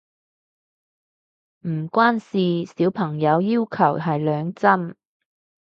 [1.67, 2.39] 唔關事，
[2.75, 4.95] 小朋友要求係兩針